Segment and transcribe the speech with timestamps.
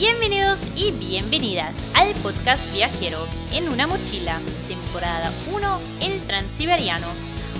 [0.00, 3.18] Bienvenidos y bienvenidas al podcast viajero
[3.52, 7.06] en una mochila, temporada 1, el Transiberiano.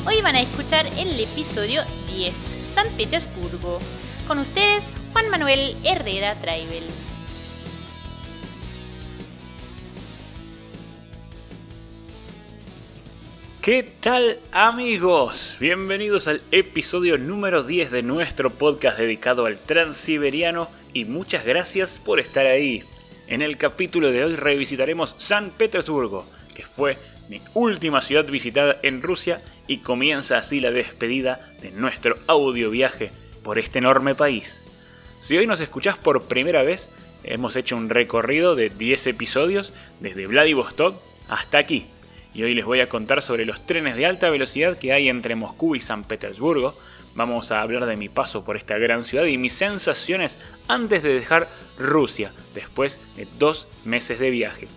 [0.06, 1.82] Hoy van a escuchar el episodio
[2.16, 2.32] 10,
[2.74, 3.78] San Petersburgo.
[4.26, 4.82] Con ustedes,
[5.12, 6.84] Juan Manuel Herrera Traibel.
[13.60, 15.58] ¿Qué tal amigos?
[15.60, 22.20] Bienvenidos al episodio número 10 de nuestro podcast dedicado al transiberiano y muchas gracias por
[22.20, 22.82] estar ahí.
[23.28, 26.96] En el capítulo de hoy revisitaremos San Petersburgo, que fue
[27.28, 33.10] mi última ciudad visitada en Rusia y comienza así la despedida de nuestro audio viaje
[33.42, 34.64] por este enorme país.
[35.20, 36.90] Si hoy nos escuchás por primera vez,
[37.24, 41.86] hemos hecho un recorrido de 10 episodios desde Vladivostok hasta aquí
[42.34, 45.34] y hoy les voy a contar sobre los trenes de alta velocidad que hay entre
[45.34, 46.74] Moscú y San Petersburgo.
[47.14, 51.14] Vamos a hablar de mi paso por esta gran ciudad y mis sensaciones antes de
[51.14, 51.48] dejar
[51.78, 54.68] Rusia, después de dos meses de viaje.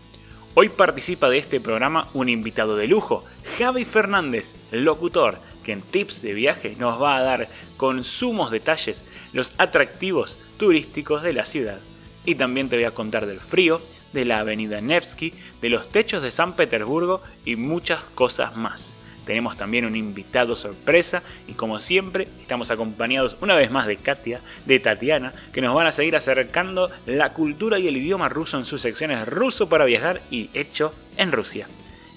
[0.55, 3.23] Hoy participa de este programa un invitado de lujo,
[3.57, 9.03] Javi Fernández, locutor, que en tips de viaje nos va a dar con sumos detalles
[9.31, 11.79] los atractivos turísticos de la ciudad.
[12.25, 13.81] Y también te voy a contar del frío,
[14.13, 18.95] de la avenida Nevsky, de los techos de San Petersburgo y muchas cosas más.
[19.25, 24.39] Tenemos también un invitado sorpresa y como siempre estamos acompañados una vez más de Katia,
[24.65, 28.65] de Tatiana, que nos van a seguir acercando la cultura y el idioma ruso en
[28.65, 31.67] sus secciones Ruso para viajar y hecho en Rusia.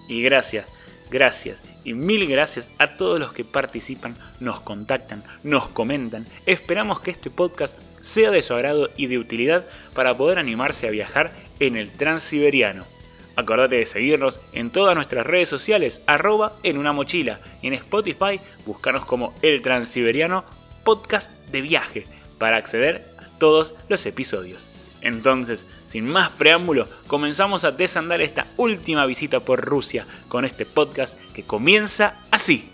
[0.08, 0.66] Y gracias,
[1.10, 6.26] gracias y mil gracias a todos los que participan, nos contactan, nos comentan.
[6.44, 10.90] Esperamos que este podcast sea de su agrado y de utilidad para poder animarse a
[10.90, 12.95] viajar en el Transiberiano.
[13.36, 18.40] Acordate de seguirnos en todas nuestras redes sociales, arroba en una mochila, y en Spotify
[18.64, 20.44] buscanos como El Transiberiano
[20.84, 22.06] Podcast de Viaje
[22.38, 24.68] para acceder a todos los episodios.
[25.02, 31.20] Entonces, sin más preámbulo, comenzamos a desandar esta última visita por Rusia con este podcast
[31.32, 32.72] que comienza así.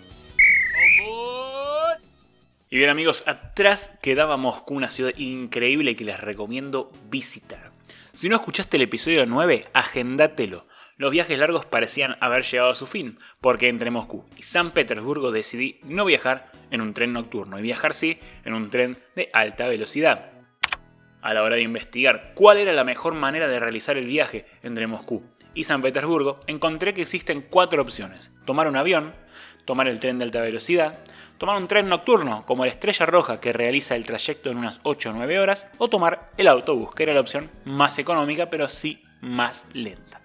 [2.69, 7.72] Y bien amigos, atrás quedaba Moscú, una ciudad increíble que les recomiendo visitar.
[8.13, 10.67] Si no escuchaste el episodio 9, agéndatelo.
[10.97, 15.31] Los viajes largos parecían haber llegado a su fin, porque entre Moscú y San Petersburgo
[15.31, 19.67] decidí no viajar en un tren nocturno y viajar sí en un tren de alta
[19.67, 20.31] velocidad.
[21.21, 24.87] A la hora de investigar cuál era la mejor manera de realizar el viaje entre
[24.87, 25.23] Moscú
[25.55, 28.31] y San Petersburgo, encontré que existen cuatro opciones.
[28.45, 29.13] Tomar un avión,
[29.65, 30.99] tomar el tren de alta velocidad,
[31.37, 35.09] tomar un tren nocturno como la Estrella Roja que realiza el trayecto en unas 8
[35.09, 39.03] o 9 horas, o tomar el autobús, que era la opción más económica pero sí
[39.21, 40.21] más lenta.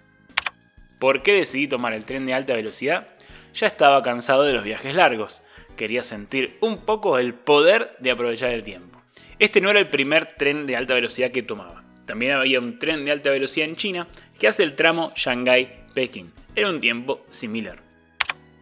[0.99, 3.07] ¿Por qué decidí tomar el tren de alta velocidad?
[3.53, 5.41] Ya estaba cansado de los viajes largos.
[5.77, 9.01] Quería sentir un poco el poder de aprovechar el tiempo.
[9.39, 11.83] Este no era el primer tren de alta velocidad que tomaba.
[12.05, 14.07] También había un tren de alta velocidad en China
[14.37, 16.33] que hace el tramo Shanghai-Pekín.
[16.55, 17.88] Era un tiempo similar.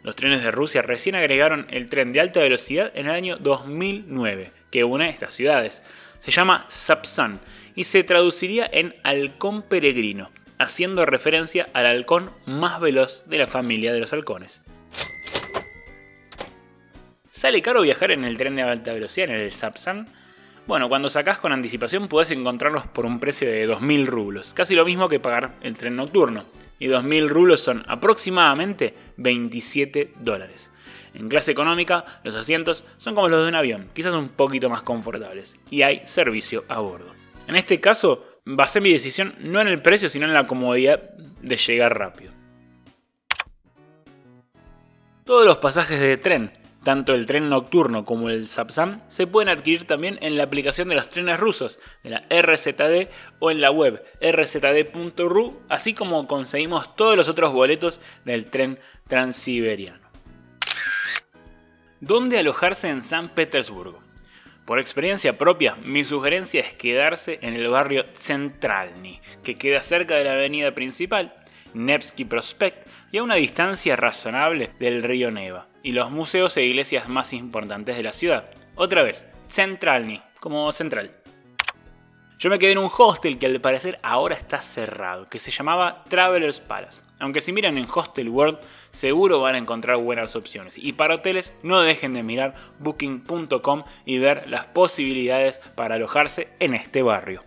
[0.08, 4.54] Los trenes de Rusia recién agregaron el tren de alta velocidad en el año 2009,
[4.72, 5.84] que une estas ciudades.
[6.22, 7.42] Se llama Sapsan
[7.76, 13.92] y se traduciría en halcón peregrino, haciendo referencia al halcón más veloz de la familia
[13.92, 14.62] de los halcones.
[17.30, 20.08] ¿Sale caro viajar en el tren de alta velocidad, en el Sapsan?
[20.68, 24.86] Bueno, cuando sacás con anticipación puedes encontrarlos por un precio de 2.000 rublos, casi lo
[24.86, 26.46] mismo que pagar el tren nocturno
[26.80, 30.72] y 2.000 rublos son aproximadamente 27 dólares.
[31.14, 34.84] En clase económica, los asientos son como los de un avión, quizás un poquito más
[34.84, 37.12] confortables, y hay servicio a bordo.
[37.48, 41.02] En este caso, basé mi decisión no en el precio, sino en la comodidad
[41.42, 42.32] de llegar rápido.
[45.24, 46.52] Todos los pasajes de tren
[46.84, 50.96] tanto el tren nocturno como el Sapsam se pueden adquirir también en la aplicación de
[50.96, 57.18] los trenes rusos, de la RZD o en la web rzd.ru, así como conseguimos todos
[57.18, 60.08] los otros boletos del tren transiberiano.
[62.00, 64.00] ¿Dónde alojarse en San Petersburgo?
[64.66, 70.26] Por experiencia propia, mi sugerencia es quedarse en el barrio Centralny, que queda cerca de
[70.26, 71.34] la avenida principal,
[71.74, 77.08] Nevsky Prospect, y a una distancia razonable del río Neva y los museos e iglesias
[77.08, 78.50] más importantes de la ciudad.
[78.76, 81.12] Otra vez, Centralny, como central.
[82.40, 86.04] Yo me quedé en un hostel que al parecer ahora está cerrado, que se llamaba
[86.08, 87.02] Travelers Palace.
[87.20, 88.60] Aunque si miran en Hostel World,
[88.92, 90.78] seguro van a encontrar buenas opciones.
[90.78, 96.76] Y para hoteles, no dejen de mirar booking.com y ver las posibilidades para alojarse en
[96.76, 97.44] este barrio.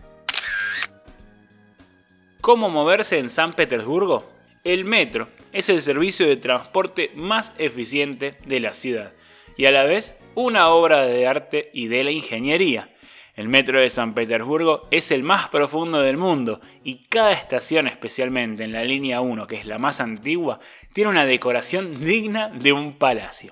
[2.41, 4.27] ¿Cómo moverse en San Petersburgo?
[4.63, 9.13] El metro es el servicio de transporte más eficiente de la ciudad
[9.57, 12.95] y a la vez una obra de arte y de la ingeniería.
[13.35, 18.63] El metro de San Petersburgo es el más profundo del mundo y cada estación, especialmente
[18.63, 20.59] en la línea 1, que es la más antigua,
[20.93, 23.51] tiene una decoración digna de un palacio.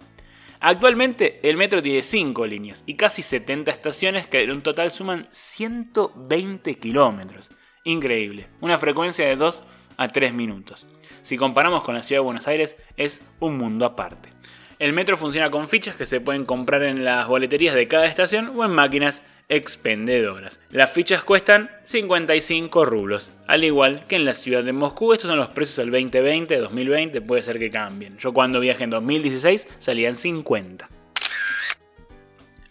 [0.61, 5.27] Actualmente el metro tiene 5 líneas y casi 70 estaciones que en un total suman
[5.29, 7.51] 120 kilómetros.
[7.89, 9.63] Increíble, una frecuencia de 2
[9.97, 10.85] a 3 minutos.
[11.23, 14.29] Si comparamos con la ciudad de Buenos Aires es un mundo aparte.
[14.77, 18.53] El metro funciona con fichas que se pueden comprar en las boleterías de cada estación
[18.55, 20.59] o en máquinas expendedoras.
[20.69, 25.13] Las fichas cuestan 55 rublos, al igual que en la ciudad de Moscú.
[25.13, 28.19] Estos son los precios del 2020, 2020, puede ser que cambien.
[28.19, 30.87] Yo cuando viajé en 2016 salían 50.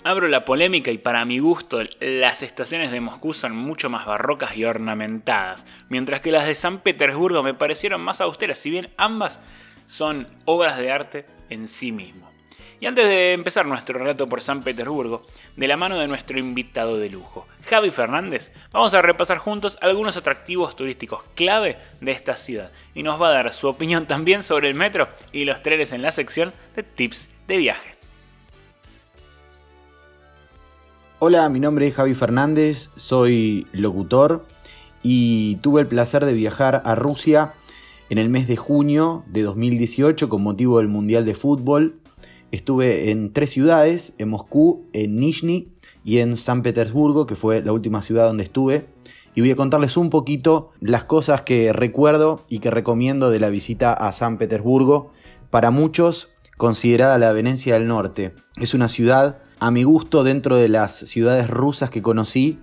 [0.09, 4.57] Abro la polémica y para mi gusto las estaciones de Moscú son mucho más barrocas
[4.57, 9.39] y ornamentadas, mientras que las de San Petersburgo me parecieron más austeras, si bien ambas
[9.85, 12.27] son obras de arte en sí mismo.
[12.81, 15.27] Y antes de empezar nuestro relato por San Petersburgo,
[15.57, 20.17] de la mano de nuestro invitado de lujo, Javi Fernández, vamos a repasar juntos algunos
[20.17, 24.71] atractivos turísticos clave de esta ciudad y nos va a dar su opinión también sobre
[24.71, 27.98] el metro y los trenes en la sección de tips de viaje.
[31.21, 34.47] Hola, mi nombre es Javi Fernández, soy locutor
[35.03, 37.55] y tuve el placer de viajar a Rusia
[38.09, 42.01] en el mes de junio de 2018 con motivo del Mundial de Fútbol
[42.51, 45.69] Estuve en tres ciudades, en Moscú, en Nizhny
[46.03, 48.87] y en San Petersburgo, que fue la última ciudad donde estuve.
[49.35, 53.51] Y voy a contarles un poquito las cosas que recuerdo y que recomiendo de la
[53.51, 55.13] visita a San Petersburgo.
[55.51, 58.35] Para muchos, considerada la Venecia del Norte.
[58.59, 62.59] Es una ciudad, a mi gusto, dentro de las ciudades rusas que conocí,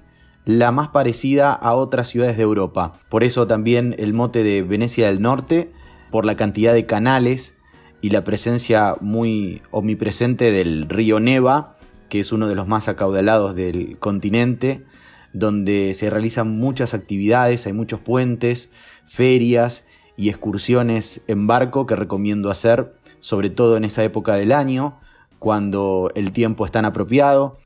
[0.45, 2.93] la más parecida a otras ciudades de Europa.
[3.09, 5.71] Por eso también el mote de Venecia del Norte,
[6.11, 7.55] por la cantidad de canales
[8.01, 11.77] y la presencia muy omnipresente del río Neva,
[12.09, 14.85] que es uno de los más acaudalados del continente,
[15.33, 18.69] donde se realizan muchas actividades, hay muchos puentes,
[19.05, 24.99] ferias y excursiones en barco que recomiendo hacer, sobre todo en esa época del año,
[25.45, 27.59] cuando el tiempo es tan apropiado.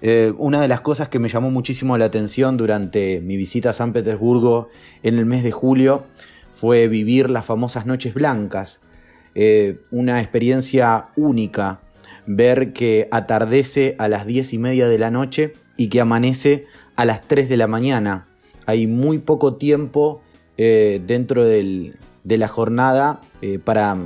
[0.00, 3.72] Eh, una de las cosas que me llamó muchísimo la atención durante mi visita a
[3.72, 4.68] San Petersburgo
[5.02, 6.04] en el mes de julio
[6.54, 8.78] fue vivir las famosas noches blancas,
[9.34, 11.80] eh, una experiencia única
[12.28, 17.04] ver que atardece a las 10 y media de la noche y que amanece a
[17.04, 18.28] las 3 de la mañana.
[18.66, 20.22] Hay muy poco tiempo
[20.58, 21.92] eh, dentro de
[22.24, 23.20] la jornada
[23.64, 23.96] para,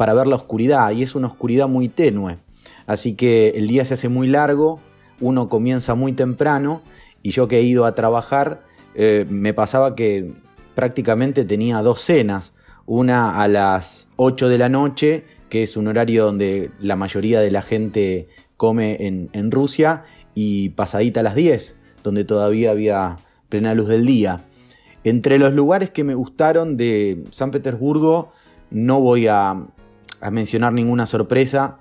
[0.00, 2.38] para ver la oscuridad y es una oscuridad muy tenue.
[2.86, 4.80] Así que el día se hace muy largo,
[5.20, 6.80] uno comienza muy temprano
[7.22, 8.62] y yo que he ido a trabajar
[9.28, 10.32] me pasaba que
[10.74, 12.54] prácticamente tenía dos cenas
[12.86, 17.50] una a las 8 de la noche, que es un horario donde la mayoría de
[17.50, 20.04] la gente come en, Rusia,
[20.34, 23.18] y pasadita a las 10, donde todavía había
[23.48, 24.40] plena luz del día.
[25.04, 28.32] Entre los lugares que me gustaron de San Petersburgo,
[28.70, 29.66] no voy a,
[30.20, 31.78] a mencionar ninguna sorpresa.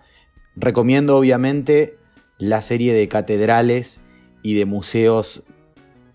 [0.55, 1.97] Recomiendo obviamente
[2.37, 4.01] la serie de catedrales
[4.43, 5.43] y de museos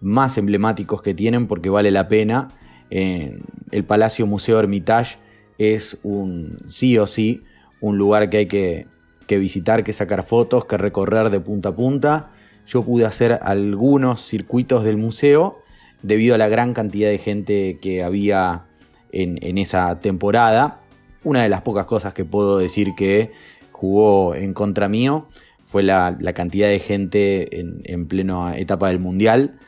[0.01, 2.49] más emblemáticos que tienen porque vale la pena
[2.91, 5.19] el Palacio Museo Hermitage
[5.59, 7.43] es un sí o sí
[7.81, 8.87] un lugar que hay que,
[9.29, 12.31] visitar, que sacar fotos, que recorrer de punta a punta.
[12.67, 15.59] Yo pude hacer algunos circuitos del museo
[16.03, 18.67] debido a la gran cantidad de gente que había
[19.13, 20.81] en, esa temporada.
[21.25, 23.33] Una de las pocas cosas que puedo decir que
[23.73, 25.29] jugó en contra mío
[25.65, 29.59] fue la, cantidad de gente en, en plena etapa del Mundial.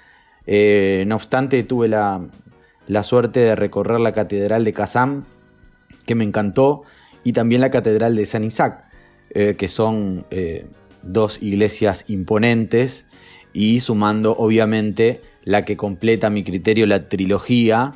[0.47, 2.29] Eh, no obstante, tuve la,
[2.87, 5.25] la suerte de recorrer la Catedral de Kazán,
[6.05, 6.83] que me encantó,
[7.25, 8.85] y también la Catedral de San Isaac,
[9.31, 10.67] eh, que son eh,
[11.03, 13.07] dos iglesias imponentes,
[13.53, 17.95] y sumando obviamente la que completa mi criterio la trilogía,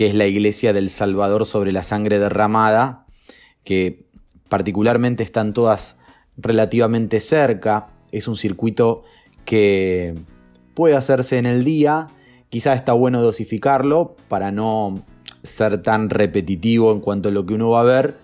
[0.00, 3.04] que es la iglesia del Salvador sobre la sangre derramada,
[3.64, 4.06] que
[4.48, 5.98] particularmente están todas
[6.38, 9.04] relativamente cerca, es un circuito
[9.44, 10.14] que
[10.72, 12.06] puede hacerse en el día,
[12.48, 15.04] Quizás está bueno dosificarlo para no
[15.42, 18.16] ser tan repetitivo en cuanto a lo que uno va a ver,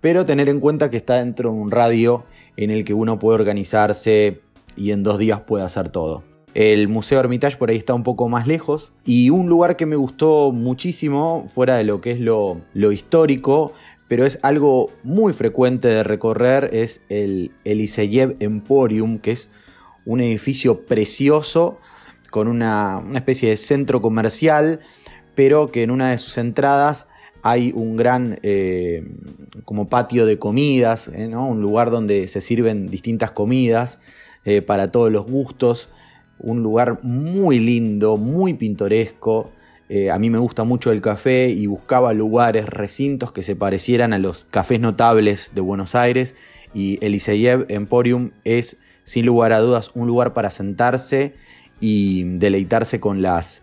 [0.00, 2.24] pero tener en cuenta que está dentro de un radio
[2.56, 4.40] en el que uno puede organizarse
[4.74, 6.29] y en dos días puede hacer todo.
[6.54, 9.96] El Museo Hermitage por ahí está un poco más lejos y un lugar que me
[9.96, 13.72] gustó muchísimo, fuera de lo que es lo, histórico,
[14.08, 19.50] pero es algo muy frecuente de recorrer, es el Eliseyev Emporium, que es
[20.04, 21.78] un edificio precioso
[22.30, 24.80] con una, especie de centro comercial,
[25.36, 27.06] pero que en una de sus entradas
[27.42, 29.08] hay un gran eh,
[29.64, 34.00] como patio de comidas, eh, un lugar donde se sirven distintas comidas
[34.44, 35.90] eh, para todos los gustos.
[36.40, 39.50] Un lugar muy lindo, muy pintoresco.
[39.88, 44.12] Eh, a mí me gusta mucho el café y buscaba lugares, recintos que se parecieran
[44.12, 46.34] a los cafés notables de Buenos Aires.
[46.74, 47.20] Y el
[47.68, 51.34] Emporium es, sin lugar a dudas, un lugar para sentarse
[51.80, 53.62] y deleitarse con las,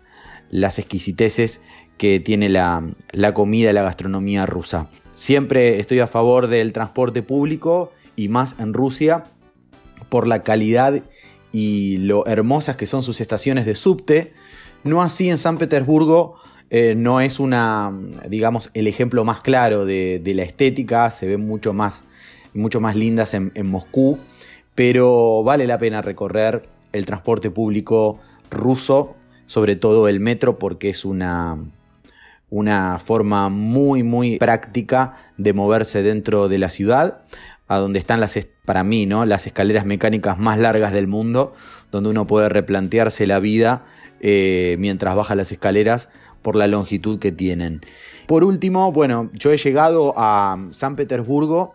[0.50, 1.60] las exquisiteces
[1.96, 4.88] que tiene la, la comida la gastronomía rusa.
[5.14, 9.24] Siempre estoy a favor del transporte público y más en Rusia
[10.08, 11.02] por la calidad
[11.52, 14.32] y lo hermosas que son sus estaciones de subte.
[14.84, 16.36] No así en San Petersburgo,
[16.70, 17.92] eh, no es una,
[18.28, 22.04] digamos, el ejemplo más claro de, la estética, se ven mucho más,
[22.52, 24.18] mucho más lindas en, Moscú,
[24.74, 28.18] pero vale la pena recorrer el transporte público
[28.50, 29.14] ruso,
[29.46, 31.56] sobre todo el metro, porque es una,
[32.50, 37.22] una forma muy, muy práctica de moverse dentro de la ciudad
[37.68, 39.24] a donde están las, para mí, ¿no?
[39.26, 41.54] las escaleras mecánicas más largas del mundo,
[41.92, 43.84] donde uno puede replantearse la vida
[44.20, 46.08] eh, mientras baja las escaleras
[46.42, 47.82] por la longitud que tienen.
[48.26, 51.74] Por último, bueno, yo he llegado a San Petersburgo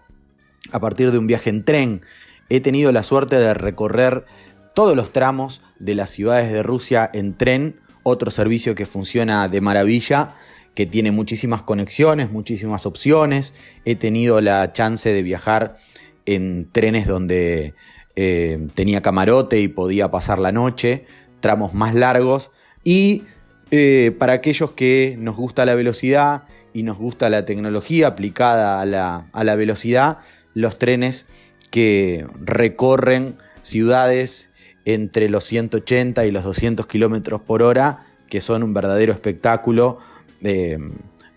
[0.72, 2.02] a partir de un viaje en tren.
[2.50, 4.26] He tenido la suerte de recorrer
[4.74, 9.62] todos los tramos de las ciudades de Rusia en tren, otro servicio que funciona de
[9.62, 10.36] maravilla
[10.76, 13.54] que tiene muchísimas conexiones, muchísimas opciones.
[13.86, 15.78] He tenido la chance de viajar
[16.26, 17.74] en trenes donde
[18.16, 21.06] eh, tenía camarote y podía pasar la noche,
[21.40, 22.52] tramos más largos.
[22.84, 23.24] Y
[23.72, 28.86] eh, para aquellos que nos gusta la velocidad y nos gusta la tecnología aplicada a
[28.86, 30.20] la, a la velocidad,
[30.56, 31.28] los trenes
[31.70, 34.50] que recorren ciudades
[34.86, 40.00] entre los 180 y los 200 kilómetros por hora, que son un verdadero espectáculo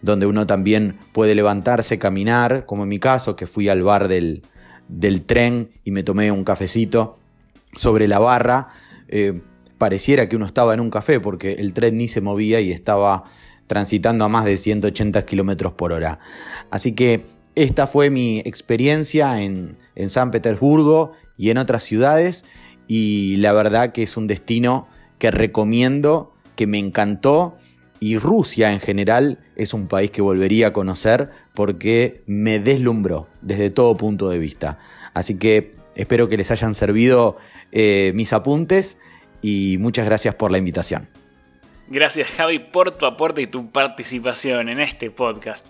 [0.02, 4.42] donde uno también puede levantarse, caminar, como en mi caso, que fui al bar del,
[5.26, 7.18] tren y me tomé un cafecito
[7.72, 8.68] sobre la barra.
[9.08, 9.40] Eh,
[9.78, 13.24] pareciera que uno estaba en un café porque el tren ni se movía y estaba
[13.66, 16.18] transitando a más de 180 kilómetros por hora.
[16.70, 22.44] Así que esta fue mi experiencia en, en San Petersburgo y en otras ciudades
[22.86, 24.86] y la verdad que es un destino
[25.18, 27.56] que recomiendo, que me encantó
[28.00, 33.70] y Rusia en general es un país que volvería a conocer porque me deslumbró desde
[33.70, 34.78] todo punto de vista.
[35.14, 37.36] Así que espero que les hayan servido
[37.72, 38.98] eh, mis apuntes
[39.42, 41.08] y muchas gracias por la invitación.
[41.88, 45.66] Gracias Javi por tu aporte y tu participación en este podcast.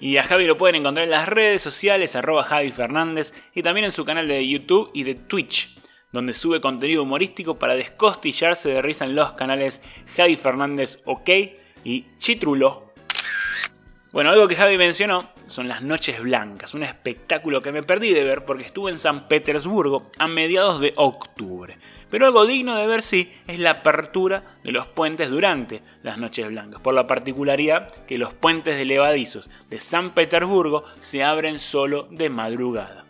[0.00, 3.84] Y a Javi lo pueden encontrar en las redes sociales, arroba Javi Fernández, y también
[3.84, 5.76] en su canal de YouTube y de Twitch,
[6.12, 9.82] donde sube contenido humorístico para descostillarse de risa en los canales
[10.16, 11.30] Javi Fernández OK
[11.84, 12.92] y Chitrulo.
[14.10, 18.24] Bueno, algo que Javi mencionó son las Noches Blancas, un espectáculo que me perdí de
[18.24, 21.78] ver porque estuve en San Petersburgo a mediados de octubre.
[22.10, 26.48] Pero algo digno de ver sí es la apertura de los puentes durante las Noches
[26.48, 32.08] Blancas, por la particularidad que los puentes de levadizos de San Petersburgo se abren solo
[32.10, 33.07] de madrugada.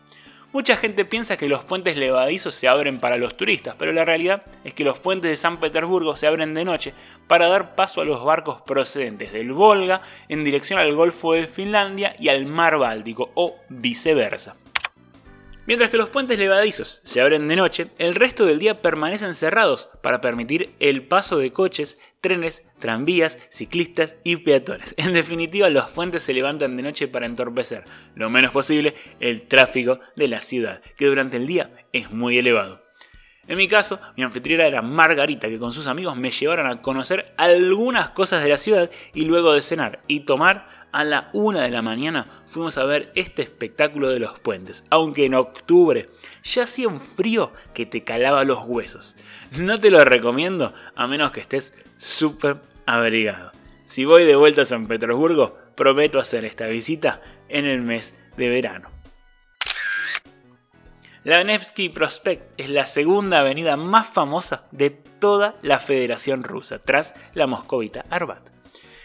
[0.51, 4.45] Mucha gente piensa que los puentes levadizos se abren para los turistas, pero la realidad
[4.65, 6.95] es que los puentes de San Petersburgo se abren de noche
[7.27, 12.17] para dar paso a los barcos procedentes del Volga en dirección al Golfo de Finlandia
[12.19, 14.57] y al Mar Báltico o viceversa.
[15.69, 19.91] Mientras que los puentes levadizos se abren de noche, el resto del día permanecen cerrados
[20.03, 24.95] para permitir el paso de coches, trenes, tranvías, ciclistas y peatones.
[24.97, 27.85] En definitiva, los puentes se levantan de noche para entorpecer
[28.15, 32.83] lo menos posible el tráfico de la ciudad, que durante el día es muy elevado.
[33.47, 37.35] En mi caso, mi anfitriona era Margarita, que con sus amigos me llevaron a conocer
[37.37, 41.71] algunas cosas de la ciudad y luego de cenar y tomar a la una de
[41.71, 46.09] la mañana fuimos a ver este espectáculo de los puentes, aunque en octubre
[46.43, 49.17] ya hacía un frío que te calaba los huesos.
[49.59, 53.53] No te lo recomiendo a menos que estés súper abrigado.
[53.85, 58.49] Si voy de vuelta a San Petersburgo, prometo hacer esta visita en el mes de
[58.49, 58.91] verano.
[61.25, 67.15] La Nevsky Prospect es la segunda avenida más famosa de toda la Federación Rusa, tras
[67.35, 68.58] la moscovita Arbat.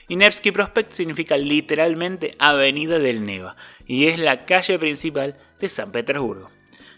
[0.08, 3.56] Y Nevsky Prospect significa literalmente Avenida del Neva
[3.86, 6.50] y es la calle principal de San Petersburgo.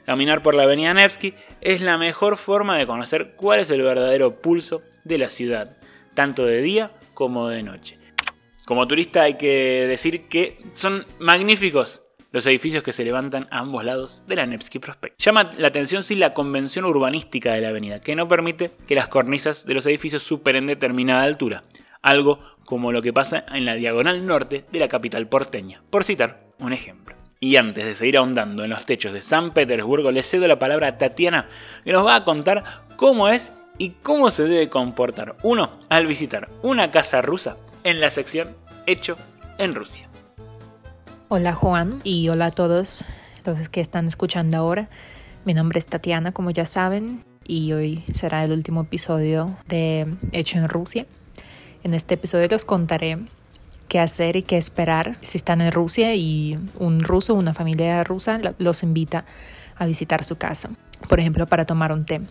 [0.05, 4.39] Caminar por la Avenida Nevsky es la mejor forma de conocer cuál es el verdadero
[4.39, 5.77] pulso de la ciudad,
[6.13, 7.97] tanto de día como de noche.
[8.65, 13.85] Como turista hay que decir que son magníficos los edificios que se levantan a ambos
[13.85, 15.17] lados de la Nevsky Prospect.
[15.21, 19.07] Llama la atención sí la convención urbanística de la avenida, que no permite que las
[19.07, 21.63] cornisas de los edificios superen determinada altura,
[22.01, 26.47] algo como lo que pasa en la diagonal norte de la capital porteña, por citar
[26.59, 27.15] un ejemplo.
[27.39, 30.87] Y antes de seguir ahondando en los techos de San Petersburgo, le cedo la palabra
[30.87, 31.47] a Tatiana,
[31.83, 32.63] que nos va a contar
[32.95, 38.09] cómo es y cómo se debe comportar uno al visitar una casa rusa en la
[38.09, 38.55] sección
[38.87, 39.17] Hecho
[39.57, 40.07] en Rusia.
[41.27, 43.03] Hola Juan y hola a todos
[43.45, 44.89] los que están escuchando ahora.
[45.43, 50.57] Mi nombre es Tatiana, como ya saben, y hoy será el último episodio de Hecho
[50.57, 51.05] en Rusia.
[51.85, 53.19] En este episodio les contaré
[53.87, 58.41] qué hacer y qué esperar si están en Rusia y un ruso, una familia rusa,
[58.57, 59.23] los invita
[59.77, 60.71] a visitar su casa,
[61.07, 62.21] por ejemplo, para tomar un té.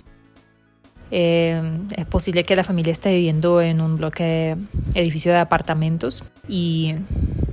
[1.12, 1.62] Eh,
[1.96, 4.56] es posible que la familia esté viviendo en un bloque,
[4.94, 6.96] edificio de apartamentos y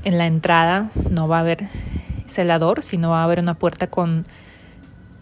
[0.03, 1.67] en la entrada no va a haber
[2.25, 4.25] celador, sino va a haber una puerta con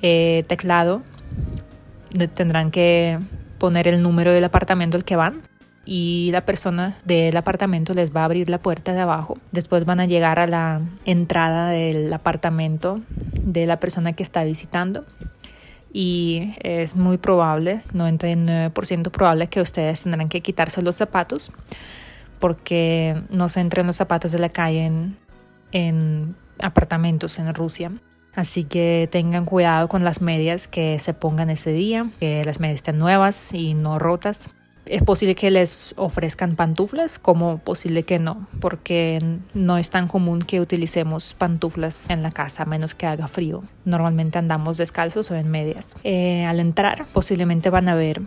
[0.02, 1.02] eh, teclado.
[2.36, 3.20] Tendrán que
[3.58, 5.42] poner el número del apartamento al que van
[5.86, 9.38] y la persona del apartamento les va a abrir la puerta de abajo.
[9.52, 13.02] Después van a llegar a la entrada del apartamento
[13.42, 15.06] de la persona que está visitando
[15.92, 21.52] y es muy probable, 99% probable que ustedes tendrán que quitarse los zapatos
[22.40, 25.18] porque no se entren los zapatos de la calle en,
[25.72, 27.92] en apartamentos en Rusia.
[28.36, 32.76] Así que tengan cuidado con las medias que se pongan ese día, que las medias
[32.76, 34.52] estén nuevas y no rotas
[34.90, 39.20] es posible que les ofrezcan pantuflas como posible que no, porque
[39.54, 43.64] no es tan común que utilicemos pantuflas en la casa a menos que haga frío.
[43.86, 45.96] Normalmente andamos descalzos o en medias.
[46.04, 48.24] Eh, al entrar posiblemente van a ver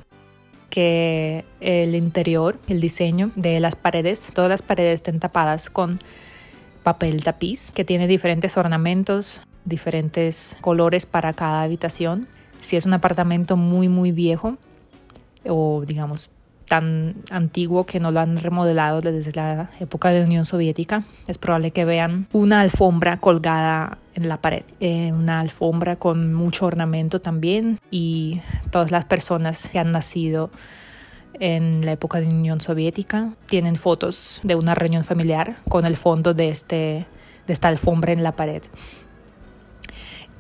[0.71, 5.99] que el interior, el diseño de las paredes, todas las paredes estén tapadas con
[6.85, 12.28] papel tapiz que tiene diferentes ornamentos, diferentes colores para cada habitación.
[12.61, 14.59] Si es un apartamento muy muy viejo
[15.45, 16.31] o digamos
[16.66, 21.04] tan antiguo que no lo han remodelado desde la época de la Unión Soviética.
[21.26, 26.66] Es probable que vean una alfombra colgada en la pared, eh, una alfombra con mucho
[26.66, 28.40] ornamento también y
[28.71, 30.50] todas las personas que han nacido
[31.40, 35.97] en la época de la Unión Soviética tienen fotos de una reunión familiar con el
[35.97, 37.06] fondo de, este,
[37.47, 38.63] de esta alfombra en la pared.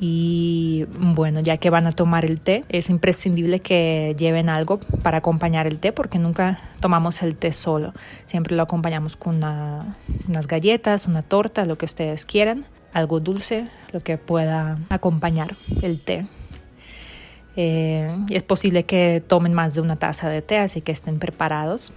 [0.04, 5.18] Y bueno, ya que van a tomar el té, es imprescindible que lleven algo para
[5.18, 7.94] acompañar el té porque nunca tomamos el té solo.
[8.26, 14.00] Siempre lo acompañamos con unas galletas, una torta, lo que ustedes quieran, algo dulce, lo
[14.00, 16.26] que pueda acompañar el té.
[17.54, 21.94] Eh, es posible que tomen más de una taza de té, así que estén preparados.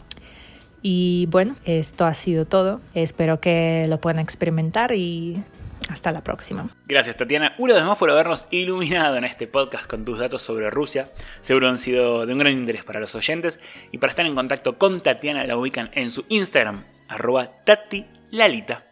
[0.84, 2.82] Y bueno, esto ha sido todo.
[2.94, 5.42] Espero que lo puedan experimentar y
[5.90, 6.68] hasta la próxima.
[6.86, 10.70] Gracias Tatiana, una vez más por habernos iluminado en este podcast con tus datos sobre
[10.70, 11.12] Rusia.
[11.42, 13.60] Seguro han sido de un gran interés para los oyentes.
[13.92, 18.86] Y para estar en contacto con Tatiana la ubican en su Instagram, arroba tatilalita.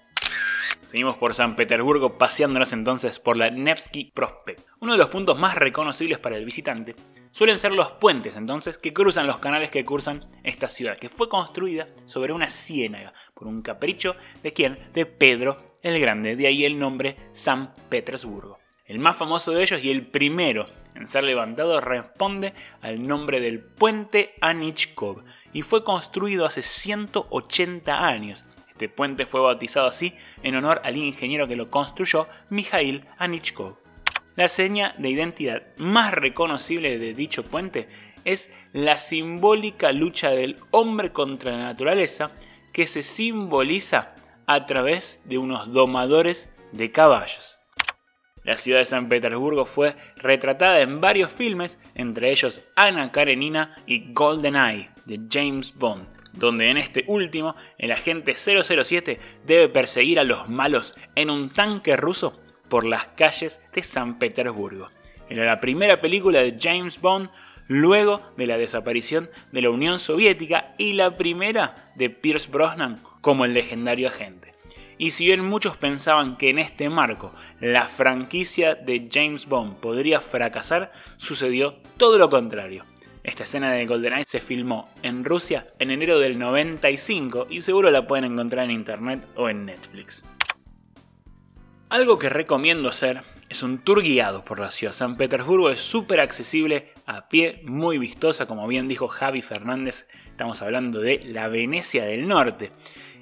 [0.86, 4.62] Seguimos por San Petersburgo paseándonos entonces por la Nevsky Prospect.
[4.80, 6.96] Uno de los puntos más reconocibles para el visitante
[7.32, 11.30] suelen ser los puentes entonces que cruzan los canales que cruzan esta ciudad, que fue
[11.30, 14.78] construida sobre una ciénaga por un capricho de quién?
[14.94, 18.58] De Pedro el Grande, de ahí el nombre San Petersburgo.
[18.86, 20.66] El más famoso de ellos y el primero
[20.96, 28.46] en ser levantado responde al nombre del puente Anichkov y fue construido hace 180 años.
[28.70, 33.78] Este puente fue bautizado así en honor al ingeniero que lo construyó, Mikhail Anichkov.
[34.36, 37.88] La seña de identidad más reconocible de dicho puente
[38.26, 42.32] es la simbólica lucha del hombre contra la naturaleza
[42.72, 44.13] que se simboliza
[44.48, 47.60] a través de unos domadores de caballos.
[48.44, 54.12] La ciudad de San Petersburgo fue retratada en varios filmes, entre ellos Ana Karenina y
[54.14, 60.50] GoldenEye de James Bond, donde en este último el agente 007 debe perseguir a los
[60.50, 64.90] malos en un tanque ruso por las calles de San Petersburgo.
[65.30, 67.30] Era la primera película de James Bond
[67.68, 73.46] luego de la desaparición de la Unión Soviética y la primera de Pierce Brosnan como
[73.46, 74.52] el legendario agente.
[74.98, 80.20] Y si bien muchos pensaban que en este marco la franquicia de James Bond podría
[80.20, 82.86] fracasar, sucedió todo lo contrario.
[83.24, 88.06] Esta escena de GoldenEye se filmó en Rusia en enero del 95 y seguro la
[88.06, 90.26] pueden encontrar en internet o en Netflix.
[91.88, 94.94] Algo que recomiendo hacer es un tour guiado por la ciudad.
[94.94, 100.62] San Petersburgo es súper accesible a pie, muy vistosa, como bien dijo Javi Fernández, estamos
[100.62, 102.72] hablando de la Venecia del Norte.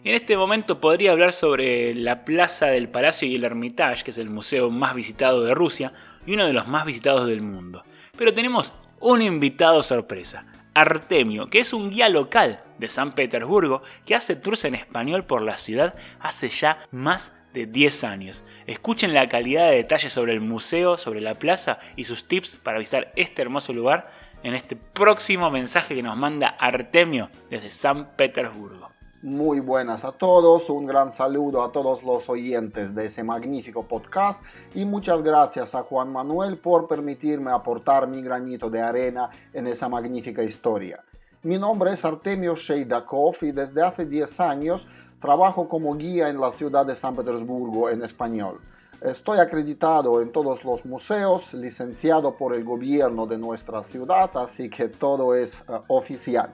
[0.03, 4.17] En este momento podría hablar sobre la Plaza del Palacio y el Hermitage, que es
[4.17, 5.93] el museo más visitado de Rusia
[6.25, 7.83] y uno de los más visitados del mundo.
[8.17, 14.15] Pero tenemos un invitado sorpresa, Artemio, que es un guía local de San Petersburgo que
[14.15, 18.43] hace tours en español por la ciudad hace ya más de 10 años.
[18.65, 22.79] Escuchen la calidad de detalles sobre el museo, sobre la plaza y sus tips para
[22.79, 24.11] visitar este hermoso lugar
[24.41, 28.89] en este próximo mensaje que nos manda Artemio desde San Petersburgo.
[29.23, 34.41] Muy buenas a todos, un gran saludo a todos los oyentes de ese magnífico podcast
[34.73, 39.87] y muchas gracias a Juan Manuel por permitirme aportar mi granito de arena en esa
[39.87, 41.03] magnífica historia.
[41.43, 44.87] Mi nombre es Artemio Sheidakov y desde hace 10 años
[45.21, 48.59] trabajo como guía en la ciudad de San Petersburgo en español.
[49.01, 54.89] Estoy acreditado en todos los museos, licenciado por el gobierno de nuestra ciudad, así que
[54.89, 56.53] todo es uh, oficial.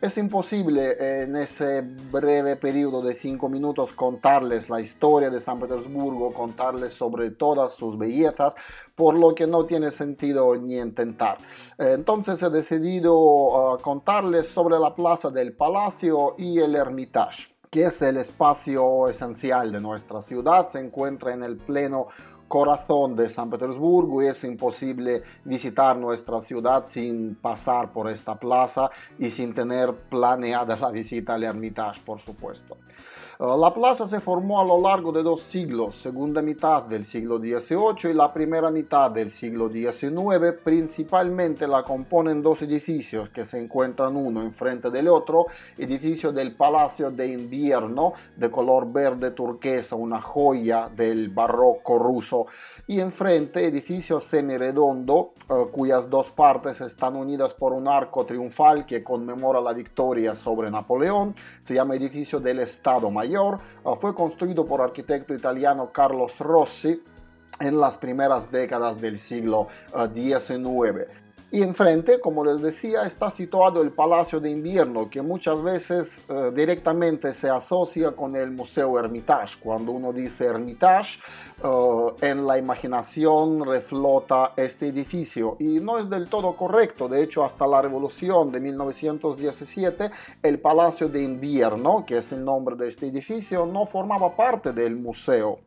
[0.00, 6.32] Es imposible en ese breve periodo de cinco minutos contarles la historia de San Petersburgo,
[6.32, 8.54] contarles sobre todas sus bellezas,
[8.94, 11.38] por lo que no tiene sentido ni intentar.
[11.78, 18.00] Entonces he decidido uh, contarles sobre la plaza del Palacio y el Hermitage que es
[18.00, 22.08] el espacio esencial de nuestra ciudad, se encuentra en el pleno
[22.48, 28.90] corazón de San Petersburgo y es imposible visitar nuestra ciudad sin pasar por esta plaza
[29.18, 32.76] y sin tener planeada la visita al Hermitage, por supuesto.
[33.40, 37.38] Eh, la plaza se formó a lo largo de dos siglos, segunda mitad del siglo
[37.38, 40.56] XVIII y la primera mitad del siglo XIX.
[40.64, 47.12] Principalmente la componen dos edificios que se encuentran uno enfrente del otro, edificio del Palacio
[47.12, 52.37] de Invierno de color verde turquesa, una joya del barroco ruso,
[52.86, 59.02] y enfrente edificio semiredondo eh, cuyas dos partes están unidas por un arco triunfal que
[59.02, 64.80] conmemora la victoria sobre Napoleón, se llama edificio del Estado Mayor Ah, fue construido por
[64.80, 67.02] arquitecto italiano Carlos Rossi
[67.60, 69.68] en las primeras décadas del siglo
[70.12, 71.27] XIX.
[71.50, 76.52] Y enfrente, como les decía, está situado el Palacio de Invierno, que muchas veces eh,
[76.54, 79.56] directamente se asocia con el Museo Hermitage.
[79.58, 81.20] Cuando uno dice Hermitage,
[81.64, 85.56] eh, en la imaginación reflota este edificio.
[85.58, 87.08] Y no es del todo correcto.
[87.08, 90.10] De hecho, hasta la Revolución de 1917,
[90.42, 94.96] el Palacio de Invierno, que es el nombre de este edificio, no formaba parte del
[94.96, 95.60] museo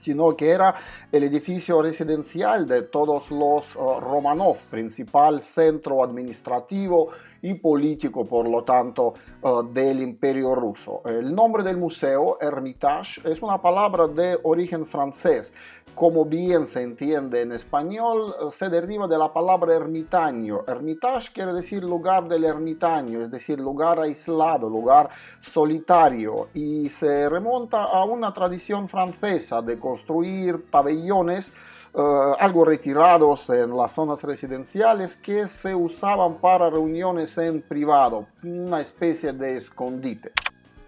[0.00, 0.74] sino que era
[1.10, 7.10] el edificio residencial de todos los uh, Romanov, principal centro administrativo
[7.42, 11.02] y político, por lo tanto, uh, del imperio ruso.
[11.04, 15.52] El nombre del museo, Hermitage, es una palabra de origen francés.
[15.94, 20.60] Como bien se entiende en español, se deriva de la palabra ermitaño.
[20.66, 25.08] Hermitage quiere decir lugar del ermitaño, es decir, lugar aislado, lugar
[25.40, 31.50] solitario, y se remonta a una tradición francesa de construir pabellones
[31.94, 39.32] algo retirados en las zonas residenciales que se usaban para reuniones en privado, una especie
[39.32, 40.32] de escondite.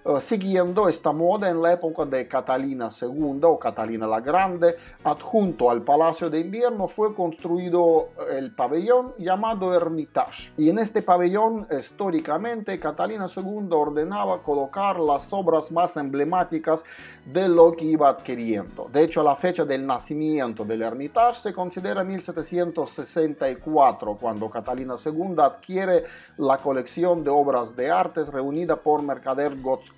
[0.03, 5.71] Eh, siguiendo esta moda en la época de Catalina II o Catalina la Grande, adjunto
[5.71, 10.53] al Palacio de Invierno fue construido eh, el pabellón llamado Hermitage.
[10.57, 16.83] Y en este pabellón, históricamente, Catalina II ordenaba colocar las obras más emblemáticas
[17.27, 18.89] de lo que iba adquiriendo.
[18.91, 26.05] De hecho, la fecha del nacimiento del Hermitage se considera 1764, cuando Catalina II adquiere
[26.39, 29.90] la colección de obras de artes reunida por mercader Gotz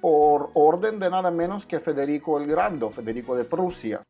[0.00, 4.00] por orden de nada menos que Federico el Grande, Federico de Prusia.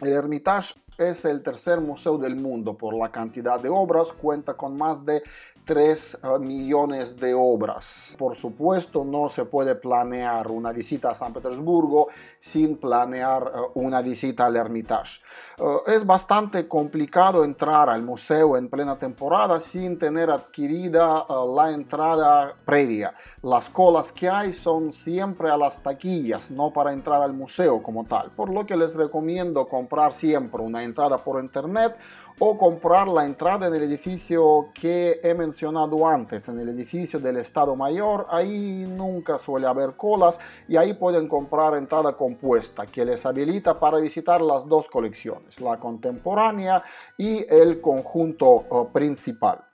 [0.00, 4.76] El Hermitage es el tercer museo del mundo por la cantidad de obras, cuenta con
[4.76, 5.22] más de
[5.64, 8.16] 3 ah, millones de obras.
[8.18, 12.08] Por supuesto, no se puede planear una visita a San Petersburgo
[12.40, 15.20] sin planear ah, una visita al Hermitage.
[15.60, 22.54] Ah, es bastante complicado entrar al museo en plena temporada sin tener adquirida la entrada
[22.64, 23.14] previa.
[23.42, 28.04] Las colas que hay son siempre a las taquillas, no para entrar al museo como
[28.04, 31.96] tal, por lo que les recomiendo comprar siempre una entrada por internet
[32.38, 37.36] o comprar la entrada en el edificio que he mencionado antes, en el edificio del
[37.38, 38.26] Estado Mayor.
[38.30, 43.98] Ahí nunca suele haber colas y ahí pueden comprar entrada compuesta que les habilita para
[43.98, 46.82] visitar las dos colecciones, la contemporánea
[47.16, 49.71] y el conjunto eh, principal.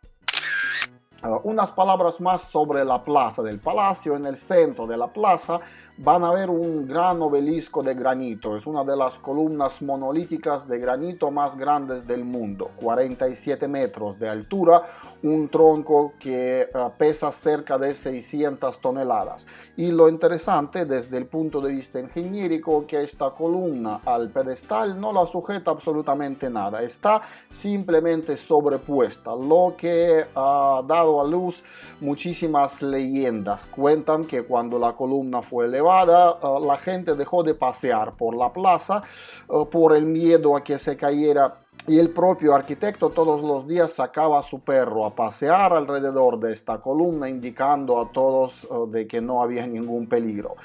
[1.20, 4.14] Uh, unas palabras más sobre la plaza del palacio.
[4.14, 5.58] En el centro de la plaza
[5.96, 8.56] van a ver un gran obelisco de granito.
[8.56, 12.70] Es una de las columnas monolíticas de granito más grandes del mundo.
[12.76, 14.84] 47 metros de altura,
[15.24, 19.44] un tronco que uh, pesa cerca de 600 toneladas.
[19.76, 25.12] Y lo interesante desde el punto de vista ingenierico que esta columna al pedestal no
[25.12, 26.80] la sujeta absolutamente nada.
[26.80, 31.62] Está simplemente sobrepuesta, lo que ha dado a luz
[32.00, 33.66] muchísimas leyendas.
[33.66, 38.52] Cuentan que cuando la columna fue elevada, eh, la gente dejó de pasear por la
[38.52, 39.02] plaza
[39.48, 43.92] eh, por el miedo a que se cayera y el propio arquitecto todos los días
[43.92, 49.06] sacaba a su perro a pasear alrededor de esta columna indicando a todos eh, de
[49.06, 50.56] que no había ningún peligro.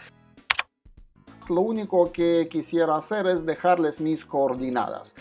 [1.50, 5.16] Lo único que quisiera hacer es dejarles mis coordenadas.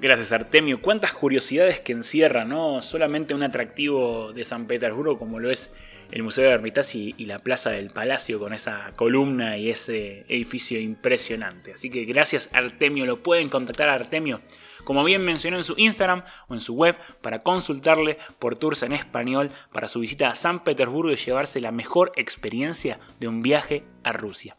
[0.00, 0.80] Gracias Artemio.
[0.80, 5.72] Cuántas curiosidades que encierra, no solamente un atractivo de San Petersburgo como lo es
[6.10, 10.80] el Museo de Hermitage y, la Plaza del Palacio con esa columna y ese edificio
[10.80, 11.74] impresionante.
[11.74, 14.40] Así que gracias Artemio, lo pueden contactar a Artemio,
[14.84, 18.92] como bien mencionó en su Instagram o en su web, para consultarle por tours en
[18.92, 23.84] español para su visita a San Petersburgo y llevarse la mejor experiencia de un viaje
[24.02, 24.56] a Rusia.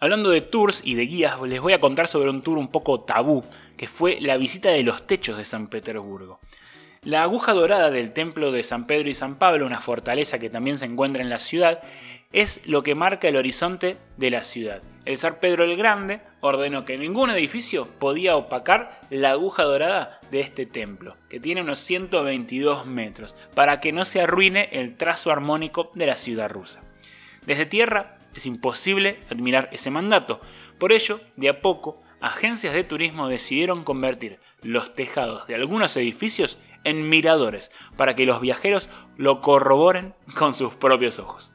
[0.00, 3.02] Hablando de tours y de guías, les voy a contar sobre un tour un poco
[3.02, 3.44] tabú,
[3.76, 6.40] que fue la visita de los techos de San Petersburgo.
[7.04, 10.78] La aguja dorada del templo de San Pedro y San Pablo, una fortaleza que también
[10.78, 11.80] se encuentra en la ciudad,
[12.30, 14.82] es lo que marca el horizonte de la ciudad.
[15.04, 20.38] El zar Pedro el Grande ordenó que ningún edificio podía opacar la aguja dorada de
[20.38, 25.90] este templo, que tiene unos 122 metros, para que no se arruine el trazo armónico
[25.96, 26.84] de la ciudad rusa.
[27.44, 30.40] Desde tierra es imposible admirar ese mandato,
[30.78, 36.60] por ello, de a poco, agencias de turismo decidieron convertir los tejados de algunos edificios
[36.84, 41.52] en miradores para que los viajeros lo corroboren con sus propios ojos.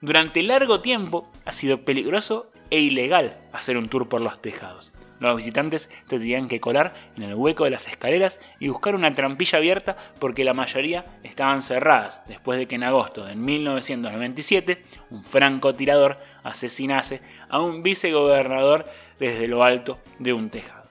[0.00, 4.92] Durante largo tiempo ha sido peligroso e ilegal hacer un tour por los tejados.
[5.18, 9.58] Los visitantes tendrían que colar en el hueco de las escaleras y buscar una trampilla
[9.58, 16.18] abierta porque la mayoría estaban cerradas después de que en agosto de 1997 un francotirador
[16.42, 18.84] asesinase a un vicegobernador
[19.18, 20.85] desde lo alto de un tejado.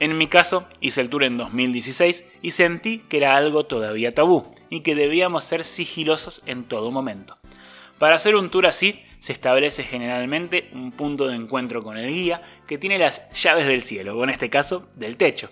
[0.00, 4.52] En mi caso, hice el tour en 2016 y sentí que era algo todavía tabú
[4.68, 7.38] y que debíamos ser sigilosos en todo momento.
[7.98, 12.42] Para hacer un tour así, se establece generalmente un punto de encuentro con el guía
[12.66, 15.48] que tiene las llaves del cielo, o en este caso del techo.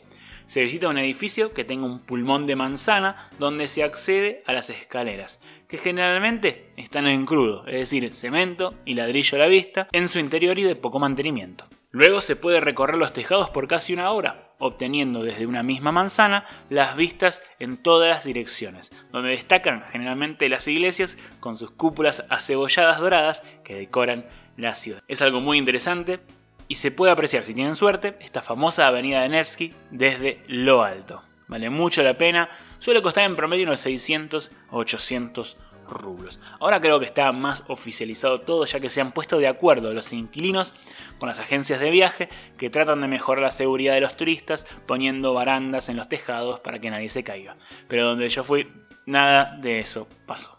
[0.46, 4.68] Se visita un edificio que tenga un pulmón de manzana donde se accede a las
[4.70, 10.08] escaleras, que generalmente están en crudo, es decir, cemento y ladrillo a la vista, en
[10.08, 11.66] su interior y de poco mantenimiento.
[11.94, 16.46] Luego se puede recorrer los tejados por casi una hora, obteniendo desde una misma manzana
[16.70, 22.98] las vistas en todas las direcciones, donde destacan generalmente las iglesias con sus cúpulas acebolladas
[22.98, 24.24] doradas que decoran
[24.56, 25.02] la ciudad.
[25.06, 26.20] Es algo muy interesante
[26.66, 31.22] y se puede apreciar, si tienen suerte, esta famosa avenida de Nevsky desde lo alto.
[31.46, 35.58] Vale mucho la pena, suele costar en promedio unos 600 a 800
[35.96, 36.40] rublos.
[36.60, 40.12] Ahora creo que está más oficializado todo ya que se han puesto de acuerdo los
[40.12, 40.74] inquilinos
[41.18, 45.34] con las agencias de viaje que tratan de mejorar la seguridad de los turistas poniendo
[45.34, 47.56] barandas en los tejados para que nadie se caiga.
[47.88, 48.68] Pero donde yo fui,
[49.06, 50.56] nada de eso pasó.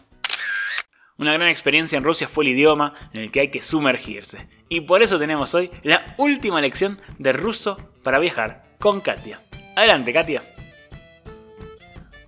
[1.17, 4.47] Una gran experiencia en Rusia fue el idioma en el que hay que sumergirse.
[4.67, 9.41] Y por eso tenemos hoy la última lección de ruso para viajar con Katia.
[9.75, 10.43] Adelante, Katia.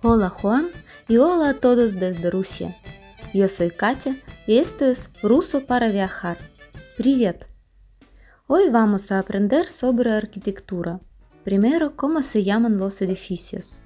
[0.02, 0.70] Hola Juan
[1.08, 2.76] y hola a todos desde Rusia.
[3.35, 6.37] Yo soy Katia y esto es Ruso para viajar.
[6.97, 7.49] Привет.
[8.47, 10.99] Hoy vamos a aprender sobre arquitectura.
[11.43, 13.79] Primero, cómo se llaman los edificios.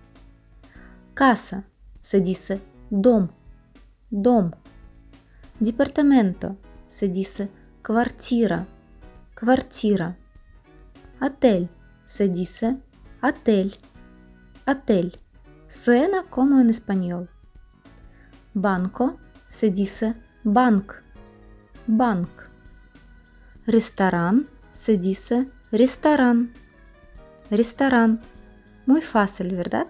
[1.13, 1.65] Casa
[2.01, 3.29] se dice dom,
[4.09, 4.51] dom.
[5.59, 7.49] Departamento se dice
[7.81, 8.67] квартира,
[9.35, 10.17] квартира.
[11.21, 11.69] Hotel
[12.05, 12.77] se dice
[13.21, 13.75] hotel,
[14.67, 15.19] hotel.
[15.67, 17.29] Suena como en español.
[18.53, 19.19] Banco
[20.44, 20.92] bank,
[21.86, 22.28] bank.
[23.66, 26.50] Restaurant se dice restaurant,
[27.50, 28.22] restaurant.
[28.86, 29.86] Muy fácil, ¿verdad?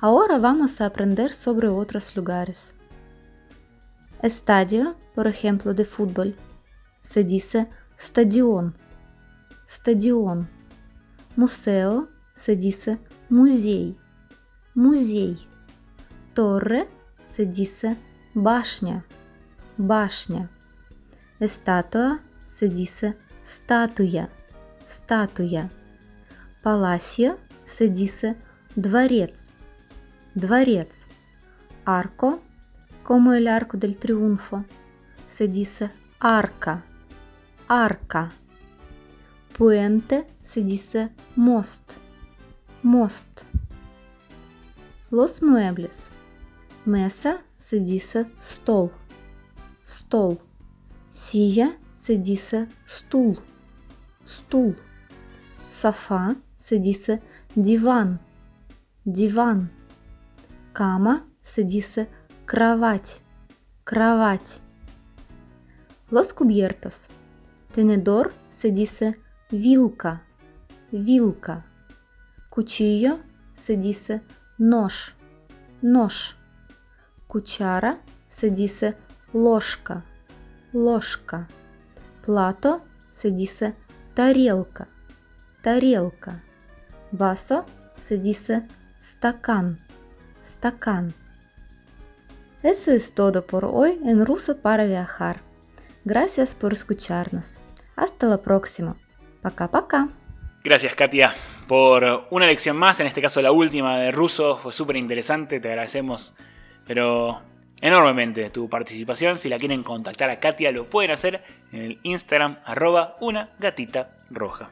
[0.00, 2.74] Ahora vamos a aprender sobre otros lugares.
[4.22, 6.36] Estadio, por ejemplo, de fútbol,
[7.02, 8.74] se dice stadion,
[9.68, 10.48] stadion.
[11.36, 13.96] Museo se dice musei,
[14.74, 15.36] musei.
[16.34, 16.95] Torre
[17.26, 17.96] садиса–
[18.34, 19.04] башня,
[19.76, 20.48] башня.
[21.40, 24.30] Эстатуа– садиса– статуя,
[24.86, 25.70] статуя.
[26.62, 27.36] Паласио–
[27.66, 28.36] садиса–
[28.76, 29.50] дворец,
[30.34, 31.04] дворец.
[31.84, 32.40] Арко–
[33.02, 34.64] como el arco del triunfo,
[35.26, 36.82] садиса– арка,
[37.68, 38.30] арка.
[39.54, 41.96] Пуэнте– садиса– мост,
[42.82, 43.44] мост.
[45.10, 46.10] Лос Муэблес–
[46.86, 48.92] Меса садиса стол.
[49.84, 50.40] Стол.
[51.10, 53.40] Сия садиса стул.
[54.24, 54.76] Стул.
[55.68, 57.20] Софа садиса
[57.56, 58.20] диван.
[59.04, 59.68] Диван.
[60.72, 62.06] Кама садиса
[62.44, 63.20] кровать.
[63.82, 64.60] Кровать.
[66.12, 67.10] Los cubiertos.
[67.74, 69.16] Тенедор садиса
[69.50, 70.22] вилка.
[70.92, 71.64] Вилка.
[72.48, 73.18] Кучио
[73.56, 74.20] садиса
[74.56, 75.16] нож.
[75.82, 76.36] Нож.
[77.35, 78.95] Cuchara se dice
[79.33, 80.03] ложка.
[80.73, 81.47] Ложка.
[82.25, 83.75] Plato se dice
[84.13, 84.87] тарелка.
[85.61, 86.43] Тарелка.
[87.11, 88.67] Vaso se dice
[89.01, 89.79] стакан.
[90.43, 91.13] Стакан.
[92.63, 95.41] Eso es todo por hoy en ruso para viajar.
[96.05, 97.59] Gracias por escucharnos.
[97.95, 98.97] Hasta la próxima.
[99.41, 100.09] Пока-пока.
[100.63, 101.33] Gracias, Katia,
[101.67, 104.57] por una lección más, en este caso la última de ruso.
[104.57, 106.35] Fue súper interesante, te agradecemos,
[106.86, 107.42] pero
[107.80, 109.38] enormemente tu participación.
[109.38, 114.18] Si la quieren contactar a Katia, lo pueden hacer en el Instagram arroba una gatita
[114.30, 114.70] roja.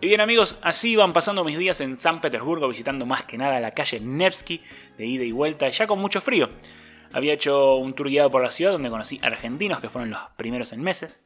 [0.00, 3.58] Y bien amigos, así van pasando mis días en San Petersburgo visitando más que nada
[3.58, 4.62] la calle Nevsky
[4.96, 6.50] de ida y vuelta, ya con mucho frío.
[7.12, 10.72] Había hecho un tour guiado por la ciudad donde conocí argentinos que fueron los primeros
[10.72, 11.24] en meses.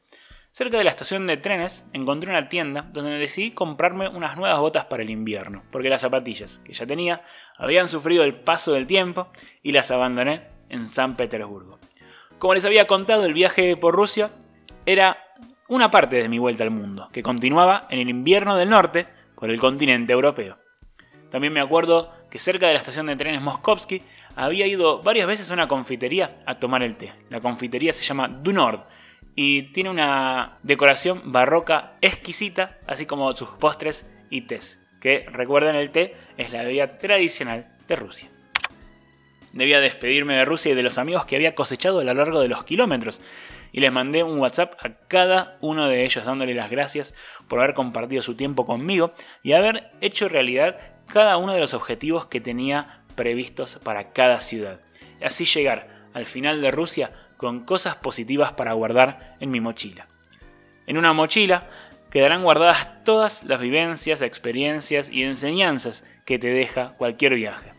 [0.55, 4.85] Cerca de la estación de trenes encontré una tienda donde decidí comprarme unas nuevas botas
[4.85, 7.23] para el invierno, porque las zapatillas que ya tenía
[7.57, 9.29] habían sufrido el paso del tiempo
[9.62, 11.79] y las abandoné en San Petersburgo.
[12.38, 14.31] Como les había contado, el viaje por Rusia
[14.85, 15.17] era
[15.69, 19.49] una parte de mi vuelta al mundo, que continuaba en el invierno del norte por
[19.49, 20.59] el continente europeo.
[21.31, 24.03] También me acuerdo que cerca de la estación de trenes Moskovsky
[24.37, 27.15] había ido varias veces a una confitería a tomar el té.
[27.31, 28.81] La confitería se llama Du Nord
[29.35, 35.90] y tiene una decoración barroca exquisita, así como sus postres y tés, que recuerden el
[35.90, 38.29] té es la bebida tradicional de Rusia.
[39.53, 42.49] Debía despedirme de Rusia y de los amigos que había cosechado a lo largo de
[42.49, 43.21] los kilómetros,
[43.73, 47.14] y les mandé un WhatsApp a cada uno de ellos dándole las gracias
[47.49, 50.79] por haber compartido su tiempo conmigo y haber hecho realidad
[51.11, 54.81] cada uno de los objetivos que tenía previstos para cada ciudad.
[55.23, 60.07] Así llegar al final de Rusia con cosas positivas para guardar en mi mochila.
[60.87, 61.68] En una mochila
[62.09, 67.72] quedarán guardadas todas las vivencias, experiencias y enseñanzas que te deja cualquier viaje.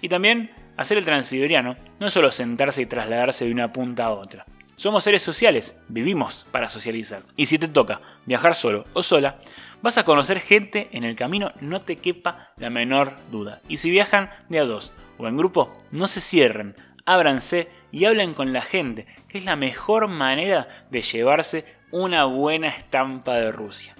[0.00, 4.12] Y también hacer el transiberiano no es solo sentarse y trasladarse de una punta a
[4.12, 4.44] otra.
[4.76, 7.22] Somos seres sociales, vivimos para socializar.
[7.34, 9.38] Y si te toca viajar solo o sola,
[9.82, 13.62] vas a conocer gente en el camino, no te quepa la menor duda.
[13.66, 18.34] Y si viajan de a dos o en grupo, no se cierren, ábranse y hablen
[18.34, 23.94] con la gente, que es la mejor manera de llevarse una buena estampa de Rusia.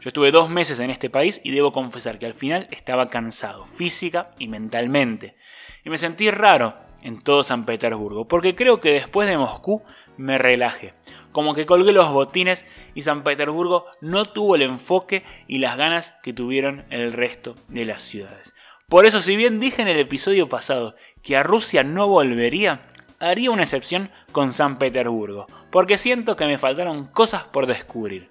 [0.00, 3.66] Yo estuve dos meses en este país y debo confesar que al final estaba cansado,
[3.66, 5.36] física y mentalmente.
[5.84, 9.82] Y me sentí raro en todo San Petersburgo, porque creo que después de Moscú
[10.16, 10.94] me relajé.
[11.32, 16.14] Como que colgué los botines y San Petersburgo no tuvo el enfoque y las ganas
[16.22, 18.54] que tuvieron el resto de las ciudades.
[18.88, 22.82] Por eso, si bien dije en el episodio pasado que a Rusia no volvería,
[23.18, 28.30] haría una excepción con San Petersburgo, porque siento que me faltaron cosas por descubrir.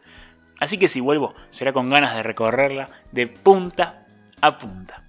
[0.60, 4.06] Así que si vuelvo, será con ganas de recorrerla de punta
[4.42, 5.04] a punta.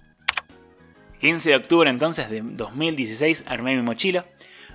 [1.19, 4.25] 15 de octubre entonces de 2016 armé mi mochila,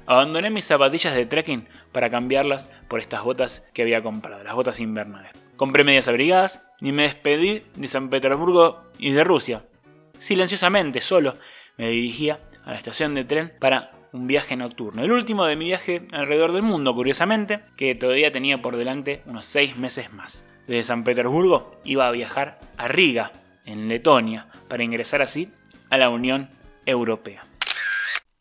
[0.06, 4.80] abandoné mis zapatillas de trekking para cambiarlas por estas botas que había comprado, las botas
[4.80, 5.32] invernales.
[5.56, 9.64] Compré medias abrigadas y me despedí de San Petersburgo y de Rusia.
[10.18, 11.34] Silenciosamente, solo,
[11.78, 15.02] me dirigía a la estación de tren para un viaje nocturno.
[15.02, 19.46] El último de mi viaje alrededor del mundo, curiosamente, que todavía tenía por delante unos
[19.46, 20.46] 6 meses más.
[20.66, 23.32] Desde San Petersburgo iba a viajar a Riga,
[23.64, 25.50] en Letonia, para ingresar así
[25.90, 26.50] a la Unión
[26.84, 27.46] Europea.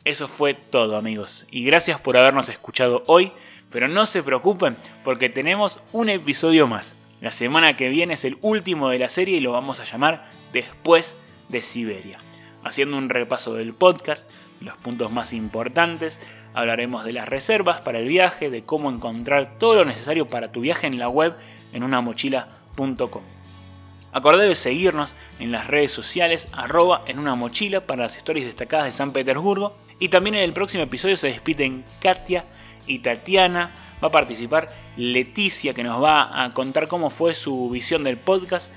[0.03, 3.32] Eso fue todo amigos y gracias por habernos escuchado hoy,
[3.71, 6.95] pero no se preocupen porque tenemos un episodio más.
[7.21, 10.30] La semana que viene es el último de la serie y lo vamos a llamar
[10.53, 11.15] Después
[11.49, 12.17] de Siberia.
[12.66, 14.28] Haciendo un repaso del podcast,
[14.59, 16.20] los puntos más importantes,
[16.55, 20.61] hablaremos de las reservas para el viaje, de cómo encontrar todo lo necesario para tu
[20.61, 21.36] viaje en la web
[21.74, 23.22] en unamochila.com.
[24.11, 28.86] Acordé de seguirnos en las redes sociales arroba en una mochila para las historias destacadas
[28.86, 29.78] de San Petersburgo.
[29.99, 32.45] Y también en el próximo episodio se despiden Katia
[32.88, 33.74] y Tatiana.
[34.03, 38.72] Va a participar Leticia que nos va a contar cómo fue su visión del podcast.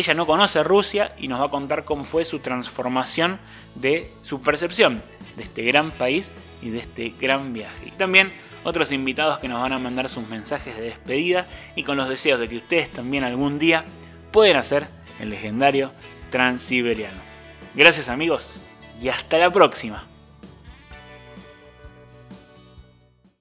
[0.00, 3.38] Ella no conoce Rusia y nos va a contar cómo fue su transformación
[3.74, 5.02] de su percepción
[5.36, 6.32] de este gran país
[6.62, 7.88] y de este gran viaje.
[7.88, 8.32] Y también
[8.64, 11.46] otros invitados que nos van a mandar sus mensajes de despedida
[11.76, 13.84] y con los deseos de que ustedes también algún día
[14.32, 14.86] puedan hacer
[15.18, 15.92] el legendario
[16.30, 17.20] Transiberiano.
[17.74, 18.58] Gracias amigos
[19.02, 20.09] y hasta la próxima.